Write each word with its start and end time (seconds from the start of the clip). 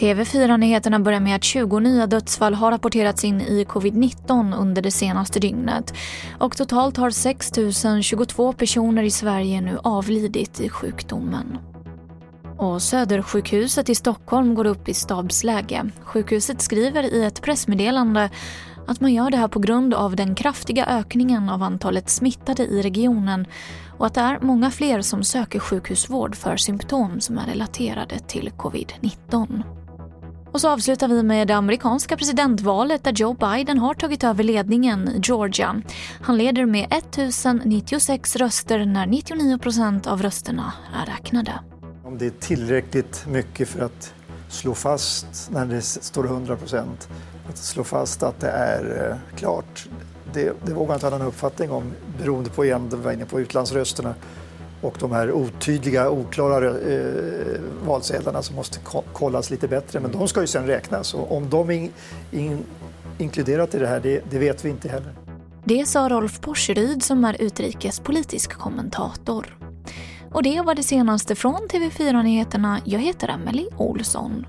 TV4-nyheterna 0.00 1.00
börjar 1.00 1.20
med 1.20 1.36
att 1.36 1.44
20 1.44 1.80
nya 1.80 2.06
dödsfall 2.06 2.54
har 2.54 2.70
rapporterats 2.70 3.24
in 3.24 3.40
i 3.40 3.64
covid-19 3.64 4.56
under 4.56 4.82
det 4.82 4.90
senaste 4.90 5.40
dygnet. 5.40 5.94
Och 6.38 6.56
totalt 6.56 6.96
har 6.96 7.10
6 7.10 7.50
022 8.02 8.52
personer 8.52 9.02
i 9.02 9.10
Sverige 9.10 9.60
nu 9.60 9.78
avlidit 9.82 10.60
i 10.60 10.68
sjukdomen. 10.68 11.58
Och 12.58 12.82
Södersjukhuset 12.82 13.88
i 13.88 13.94
Stockholm 13.94 14.54
går 14.54 14.66
upp 14.66 14.88
i 14.88 14.94
stabsläge. 14.94 15.90
Sjukhuset 16.02 16.60
skriver 16.60 17.02
i 17.14 17.24
ett 17.24 17.42
pressmeddelande 17.42 18.30
att 18.90 19.00
man 19.00 19.14
gör 19.14 19.30
det 19.30 19.36
här 19.36 19.48
på 19.48 19.58
grund 19.58 19.94
av 19.94 20.16
den 20.16 20.34
kraftiga 20.34 20.86
ökningen 20.86 21.48
av 21.48 21.62
antalet 21.62 22.10
smittade 22.10 22.62
i 22.62 22.82
regionen 22.82 23.46
och 23.98 24.06
att 24.06 24.14
det 24.14 24.20
är 24.20 24.38
många 24.40 24.70
fler 24.70 25.02
som 25.02 25.24
söker 25.24 25.58
sjukhusvård 25.58 26.36
för 26.36 26.56
symptom 26.56 27.20
som 27.20 27.38
är 27.38 27.46
relaterade 27.46 28.18
till 28.18 28.50
covid-19. 28.56 29.62
Och 30.52 30.60
så 30.60 30.68
avslutar 30.68 31.08
vi 31.08 31.22
med 31.22 31.48
det 31.48 31.54
amerikanska 31.54 32.16
presidentvalet 32.16 33.04
där 33.04 33.12
Joe 33.12 33.34
Biden 33.34 33.78
har 33.78 33.94
tagit 33.94 34.24
över 34.24 34.44
ledningen 34.44 35.08
i 35.08 35.20
Georgia. 35.22 35.82
Han 36.22 36.38
leder 36.38 36.66
med 36.66 36.86
1096 36.90 38.36
röster 38.36 38.84
när 38.84 39.06
99 39.06 39.58
procent 39.58 40.06
av 40.06 40.22
rösterna 40.22 40.72
är 41.02 41.06
räknade. 41.06 41.60
Om 42.04 42.18
det 42.18 42.26
är 42.26 42.30
tillräckligt 42.30 43.26
mycket 43.28 43.68
för 43.68 43.84
att 43.84 44.14
slå 44.48 44.74
fast 44.74 45.50
när 45.50 45.66
det 45.66 45.82
står 45.82 46.24
100 46.24 46.56
procent, 46.56 47.08
att 47.50 47.58
slå 47.58 47.84
fast 47.84 48.22
att 48.22 48.40
det 48.40 48.50
är 48.50 49.10
eh, 49.10 49.36
klart, 49.38 49.88
det, 50.32 50.52
det 50.64 50.72
vågar 50.72 50.90
jag 50.90 50.96
inte 50.96 51.06
ha 51.06 51.18
någon 51.18 51.26
uppfattning 51.26 51.70
om 51.70 51.92
beroende 52.18 52.50
på 52.50 52.64
igen, 52.64 52.88
det 52.90 52.96
var 52.96 53.12
inne 53.12 53.24
på 53.24 53.40
utlandsrösterna 53.40 54.14
och 54.80 54.96
de 55.00 55.12
här 55.12 55.32
otydliga, 55.32 56.10
oklara 56.10 56.66
eh, 56.66 57.60
valsedlarna 57.84 58.42
som 58.42 58.56
måste 58.56 58.78
kollas 59.12 59.50
lite 59.50 59.68
bättre. 59.68 60.00
Men 60.00 60.12
de 60.12 60.28
ska 60.28 60.40
ju 60.40 60.46
sen 60.46 60.66
räknas 60.66 61.14
och 61.14 61.36
om 61.36 61.50
de 61.50 61.70
är 61.70 61.90
in, 62.30 62.64
inkluderat 63.18 63.74
i 63.74 63.78
det 63.78 63.86
här, 63.86 64.00
det, 64.00 64.22
det, 64.30 64.38
vet 64.38 64.64
vi 64.64 64.68
inte 64.68 64.88
heller. 64.88 65.14
Det 65.64 65.86
sa 65.86 66.08
Rolf 66.08 66.40
Porseryd 66.40 67.02
som 67.02 67.24
är 67.24 67.42
utrikespolitisk 67.42 68.52
kommentator. 68.52 69.56
Och 70.32 70.42
det 70.42 70.60
var 70.60 70.74
det 70.74 70.82
senaste 70.82 71.34
från 71.34 71.68
TV4 71.68 72.22
Nyheterna. 72.22 72.80
Jag 72.84 73.00
heter 73.00 73.28
Emily 73.28 73.66
Olsson. 73.76 74.46